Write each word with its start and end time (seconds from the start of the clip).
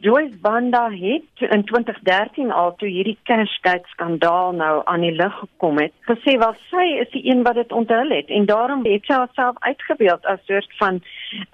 Joyce 0.00 0.36
Banda 0.40 0.88
het 0.90 1.50
in 1.52 1.64
2013 1.64 2.50
al 2.50 2.70
toe 2.80 2.88
hierdie 2.88 3.18
Cashgate 3.28 3.88
skandaal 3.92 4.54
nou 4.56 4.80
aan 4.88 5.02
die 5.04 5.12
lig 5.12 5.34
gekom 5.42 5.76
het, 5.82 5.92
gesê 6.08 6.38
wel 6.40 6.54
sy 6.70 6.86
is 7.02 7.10
die 7.12 7.20
een 7.28 7.42
wat 7.44 7.58
dit 7.60 7.74
onthul 7.76 8.14
het 8.16 8.32
en 8.32 8.46
daarom 8.48 8.86
het 8.88 9.04
sy 9.04 9.18
haarself 9.18 9.60
uitgebeeld 9.60 10.24
as 10.24 10.40
'n 10.40 10.46
soort 10.46 10.72
van 10.78 10.94
'n 10.94 11.02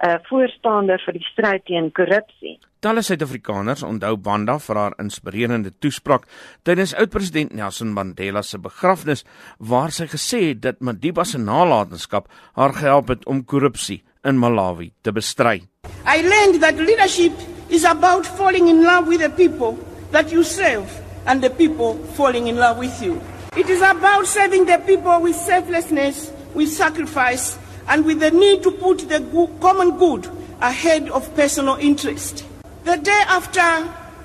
uh, 0.07 0.15
voorstander 0.29 1.03
vir 1.07 1.19
die 1.19 1.27
stryd 1.33 1.65
teen 1.65 1.91
korrupsie. 1.93 2.59
Talle 2.79 3.03
Suid-Afrikaners 3.03 3.83
onthou 3.83 4.17
Banda 4.17 4.59
vir 4.59 4.77
haar 4.77 4.95
inspirerende 4.99 5.73
toespraak 5.79 6.23
tydens 6.63 6.95
oud-president 6.95 7.53
Nelson 7.53 7.93
Mandela 7.93 8.43
se 8.43 8.59
begrafnis 8.59 9.25
waar 9.59 9.91
sy 9.91 10.07
gesê 10.07 10.41
het 10.49 10.63
dat 10.63 10.81
Madiba 10.81 11.25
se 11.25 11.39
nalatenskap 11.39 12.29
haar 12.55 12.73
gehelp 12.73 13.09
het 13.09 13.27
om 13.27 13.45
korrupsie 13.45 14.05
in 14.23 14.39
Malawi 14.39 14.93
te 15.03 15.13
bestry. 15.13 15.67
I 16.07 16.23
learned 16.23 16.61
that 16.61 16.79
leadership 16.79 17.56
is 17.71 17.85
about 17.85 18.27
falling 18.27 18.69
in 18.69 18.83
love 18.83 19.07
with 19.09 19.21
the 19.21 19.31
people 19.31 19.79
that 20.11 20.31
you 20.31 20.43
serve 20.45 21.03
and 21.27 21.43
the 21.43 21.51
people 21.51 21.97
falling 22.15 22.47
in 22.47 22.57
love 22.57 22.79
with 22.79 23.03
you. 23.03 23.21
It 23.57 23.69
is 23.69 23.81
about 23.81 24.27
serving 24.27 24.67
the 24.67 24.79
people 24.87 25.21
with 25.21 25.35
selflessness, 25.35 26.33
with 26.55 26.69
sacrifice, 26.71 27.59
and 27.89 28.05
with 28.05 28.21
the 28.21 28.31
need 28.31 28.63
to 28.63 28.71
put 28.71 29.09
the 29.09 29.21
common 29.61 29.97
good 29.99 30.29
ahead 30.61 31.09
of 31.11 31.35
personal 31.35 31.77
interest. 31.77 32.45
The 32.85 32.97
day 32.97 33.23
after 33.27 33.61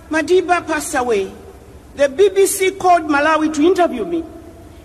Madiba 0.09 0.65
passed 0.67 0.95
away, 0.95 1.33
the 1.95 2.07
BBC 2.07 2.77
called 2.77 3.03
Malawi 3.03 3.53
to 3.53 3.61
interview 3.61 4.05
me. 4.05 4.23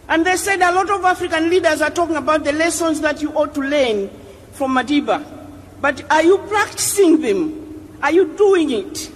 And 0.09 0.25
they 0.25 0.37
said 0.37 0.63
a 0.63 0.73
lot 0.73 0.89
of 0.91 1.05
African 1.05 1.51
leaders 1.51 1.83
are 1.83 1.91
talking 1.91 2.17
about 2.17 2.45
the 2.45 2.53
lessons 2.53 3.01
that 3.01 3.21
you 3.21 3.33
ought 3.33 3.55
to 3.55 3.61
learn 3.61 4.09
from 4.53 4.75
Madiba. 4.75 5.25
But 5.81 6.05
are 6.11 6.23
you 6.23 6.39
practicing 6.39 7.21
them? 7.21 7.66
Are 8.01 8.13
you 8.13 8.27
doing 8.37 8.71
it? 8.71 9.11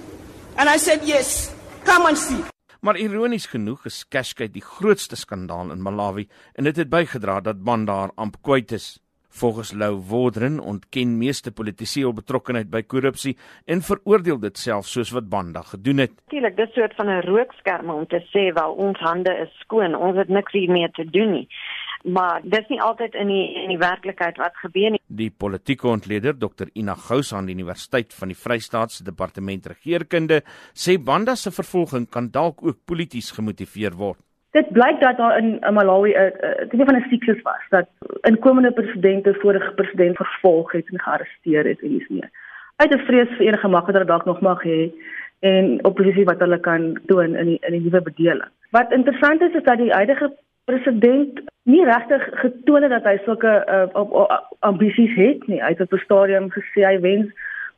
And 0.57 0.69
I 0.69 0.79
said, 0.79 1.05
Yes. 1.05 1.55
Come 1.85 2.07
and 2.07 2.19
see. 2.19 2.45
Maar 2.81 2.97
ironies 2.97 3.47
genoeg 3.47 3.85
is 3.85 4.07
Cashgate 4.09 4.53
die 4.53 4.65
grootste 4.65 5.17
skandaal 5.17 5.71
in 5.75 5.83
Malawi 5.85 6.29
en 6.57 6.65
dit 6.65 6.77
het 6.77 6.89
bygedra 6.89 7.41
dat 7.45 7.65
Banda 7.65 7.95
haar 7.95 8.13
amp 8.17 8.39
kwyt 8.43 8.73
is. 8.73 8.99
Volgens 9.29 9.73
Lou 9.73 10.01
Wodren 10.09 10.59
ontken 10.61 11.19
meeste 11.19 11.53
politici 11.53 12.03
hul 12.03 12.15
betrokkeheid 12.17 12.71
by 12.71 12.81
korrupsie 12.83 13.37
en 13.65 13.85
veroordeel 13.85 14.41
dit 14.41 14.59
self 14.59 14.89
soos 14.89 15.13
wat 15.15 15.29
Banda 15.29 15.63
gedoen 15.63 16.03
het. 16.07 16.17
Natuurlik, 16.25 16.57
dis 16.57 16.71
'n 16.71 16.81
soort 16.81 16.95
van 16.95 17.09
'n 17.09 17.21
rookskerm 17.29 17.91
om 17.91 18.07
te 18.07 18.21
sê 18.33 18.53
wel 18.55 18.73
ons 18.73 18.99
hande 18.99 19.37
is 19.45 19.53
skoon, 19.61 19.95
ons 19.95 20.17
het 20.17 20.29
niks 20.29 20.53
hiermee 20.53 20.91
te 20.91 21.05
doen 21.05 21.31
nie 21.31 21.49
maar 22.05 22.41
dis 22.43 22.69
nie 22.69 22.81
altyd 22.81 23.15
in 23.15 23.29
die 23.29 23.45
in 23.63 23.69
die 23.69 23.79
werklikheid 23.79 24.39
wat 24.41 24.57
gebeur 24.63 24.91
nie. 24.91 25.01
Die 25.07 25.31
politieke 25.31 25.89
ontleder 25.89 26.39
Dr 26.39 26.71
Ina 26.73 26.95
Gous 26.95 27.33
aan 27.35 27.47
die 27.47 27.55
Universiteit 27.55 28.15
van 28.15 28.33
die 28.33 28.39
Vrystaat 28.39 28.93
se 28.93 29.05
Departement 29.05 29.67
Regeringskunde 29.67 30.43
sê 30.75 30.97
Banda 30.99 31.35
se 31.35 31.51
vervolging 31.51 32.09
kan 32.11 32.31
dalk 32.31 32.63
ook 32.63 32.85
polities 32.85 33.31
gemotiveer 33.31 33.97
word. 33.97 34.19
Dit 34.51 34.73
blyk 34.75 34.99
dat 35.01 35.17
daar 35.17 35.39
in 35.39 35.59
Malawi 35.75 36.13
'n 36.13 36.69
tipe 36.69 36.85
van 36.85 36.97
'n 36.97 37.09
siklus 37.11 37.43
was 37.43 37.65
dat 37.71 37.89
inkomende 38.23 38.73
presidente 38.73 39.35
vorige 39.35 39.73
president 39.75 40.17
vervolg 40.17 40.73
het 40.73 40.89
en 40.89 41.01
gearresteer 41.01 41.65
het 41.65 41.81
en 41.83 41.99
dis 41.99 42.09
nie. 42.09 42.25
Uit 42.77 42.93
'n 42.95 43.07
vrees 43.07 43.29
vir 43.37 43.47
enige 43.47 43.69
mag 43.69 43.87
wat 43.87 43.95
hulle 43.95 44.07
dalk 44.07 44.25
nog 44.25 44.41
mag 44.41 44.63
hê 44.63 44.93
en 45.41 45.85
oppositie 45.85 46.25
wat 46.25 46.39
hulle 46.39 46.61
kan 46.61 46.99
doen 47.07 47.37
in 47.37 47.47
die 47.47 47.59
in 47.61 47.73
die 47.73 47.81
nuwe 47.81 48.03
bedeling. 48.03 48.51
Wat 48.71 48.93
interessant 48.93 49.41
is 49.41 49.55
is 49.55 49.63
dat 49.63 49.79
die 49.79 49.93
huidige 49.93 50.37
president 50.65 51.41
nie 51.71 51.85
regtig 51.85 52.27
getoon 52.43 52.83
het 52.83 52.91
dat 52.91 53.07
hy 53.09 53.17
sulke 53.25 53.53
uh, 53.67 54.39
ambisies 54.67 55.15
het 55.17 55.47
nie. 55.47 55.63
Hy 55.63 55.73
het 55.75 55.81
op 55.81 55.93
'n 55.93 56.05
stadium 56.05 56.51
gesê 56.51 56.85
hy 56.87 57.01
wens 57.01 57.31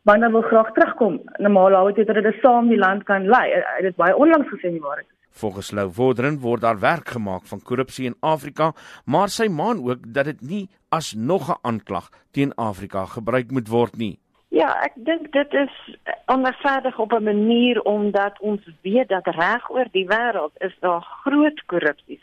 Banda 0.02 0.30
wil 0.30 0.42
graag 0.42 0.72
terugkom 0.74 1.20
na 1.38 1.48
Malawi 1.48 1.92
toe 1.94 2.04
dat 2.04 2.16
hulle 2.18 2.34
saam 2.42 2.68
die 2.68 2.78
land 2.78 3.04
kan 3.06 3.28
lei. 3.30 3.52
Hy 3.54 3.60
het 3.76 3.84
dit 3.86 3.96
baie 3.96 4.16
onlangs 4.16 4.48
gesê 4.50 4.72
nie 4.72 4.82
waar 4.82 4.96
dit 4.96 5.06
is. 5.06 5.18
Volgens 5.42 5.70
Lou 5.70 5.86
Wodren 5.96 6.40
word 6.40 6.60
daar 6.60 6.80
werk 6.80 7.08
gemaak 7.08 7.46
van 7.46 7.62
korrupsie 7.62 8.06
in 8.06 8.16
Afrika, 8.20 8.72
maar 9.06 9.28
sy 9.28 9.46
maan 9.48 9.78
ook 9.86 10.02
dat 10.14 10.24
dit 10.24 10.40
nie 10.40 10.64
as 10.90 11.14
nog 11.14 11.48
'n 11.48 11.58
aanklag 11.62 12.10
teen 12.32 12.54
Afrika 12.54 13.06
gebruik 13.06 13.50
moet 13.50 13.68
word 13.68 13.96
nie. 13.96 14.18
Ja, 14.48 14.68
ek 14.84 14.92
dink 14.94 15.32
dit 15.32 15.52
is 15.52 15.96
onverdig 16.26 16.98
op 16.98 17.12
'n 17.12 17.24
manier 17.24 17.82
omdat 17.82 18.40
ons 18.40 18.60
weet 18.82 19.08
dat 19.08 19.26
reg 19.26 19.70
oor 19.70 19.86
die 19.92 20.06
wêreld 20.06 20.52
is 20.58 20.76
daar 20.80 21.06
groot 21.24 21.62
korrupsie 21.66 22.20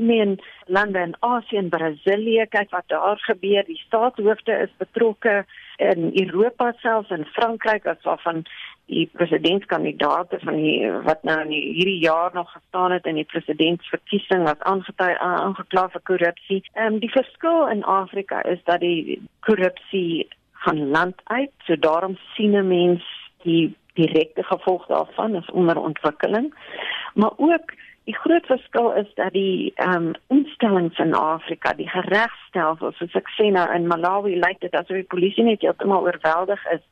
men 0.00 0.38
lande 0.66 0.98
in 0.98 1.14
Asië 1.20 1.56
en 1.56 1.68
Brasilië 1.68 2.46
kyk 2.48 2.70
wat 2.70 2.88
daar 2.88 3.18
gebeur 3.26 3.64
die 3.68 3.78
staatshoofde 3.86 4.56
is 4.64 4.72
betrokke 4.78 5.44
in 5.76 6.10
Europa 6.22 6.72
selfs 6.80 7.10
in 7.10 7.24
Frankryk 7.34 7.86
as 7.86 8.02
waarvan 8.08 8.44
die 8.90 9.06
presidentskandidaate 9.12 10.38
van 10.42 10.56
die 10.56 10.90
wat 11.06 11.22
nou 11.22 11.36
in 11.44 11.52
hierdie 11.52 12.00
jaar 12.02 12.30
nog 12.34 12.52
gestaan 12.52 12.92
het 12.96 13.06
in 13.06 13.20
die 13.20 13.28
presidentsverkiesing 13.32 14.48
as 14.48 14.64
aangetui 14.72 15.12
aangekla 15.14 15.88
vir 15.92 16.04
korrupsie. 16.12 16.62
Ehm 16.72 16.94
um, 16.94 16.98
die 17.04 17.12
verskil 17.12 17.68
in 17.74 17.84
Afrika 17.84 18.42
is 18.42 18.64
dat 18.64 18.80
die 18.80 19.20
korrupsie 19.46 20.28
van 20.64 20.88
land 20.96 21.20
uit, 21.24 21.52
so 21.66 21.76
daarom 21.76 22.16
sien 22.34 22.56
'n 22.56 22.68
mens 22.68 23.04
die 23.42 23.74
direkte 23.94 24.42
gevolg 24.42 24.86
daarvan 24.86 25.34
is 25.36 25.50
onderontwikkeling. 25.50 26.54
Maar 27.14 27.32
ook 27.36 27.72
Die 28.08 28.16
groot 28.16 28.46
verskil 28.46 28.92
is 28.92 29.08
dat 29.14 29.32
die 29.32 29.72
ehm 29.76 30.06
um, 30.06 30.14
instellings 30.28 30.98
in 30.98 31.14
Afrika, 31.14 31.72
die 31.76 31.88
geregstelsels, 31.88 32.96
soos 32.96 33.18
ek 33.20 33.28
sê 33.36 33.50
nou 33.52 33.66
in 33.74 33.86
Malawi 33.90 34.38
lyk 34.40 34.60
dit 34.64 34.74
asof 34.74 35.02
die 35.02 35.10
polisie 35.14 35.44
net 35.44 35.60
heeltemal 35.60 36.08
oorweldig 36.08 36.64
is 36.74 36.82